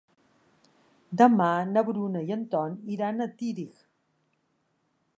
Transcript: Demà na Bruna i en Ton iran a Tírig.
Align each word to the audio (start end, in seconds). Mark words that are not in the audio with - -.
Demà 1.23 1.51
na 1.75 1.85
Bruna 1.91 2.25
i 2.31 2.35
en 2.39 2.49
Ton 2.57 2.81
iran 2.97 3.27
a 3.27 3.31
Tírig. 3.43 3.89